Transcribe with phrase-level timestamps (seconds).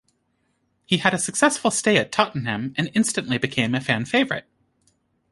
[0.87, 4.45] He had a successful stay at Tottenham and instantly became a fan favourite.